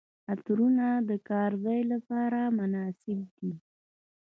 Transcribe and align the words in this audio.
عطرونه 0.31 0.87
د 1.09 1.11
کار 1.29 1.51
ځای 1.63 1.81
لپاره 1.93 2.39
مناسب 2.57 3.19
دي. 3.37 3.51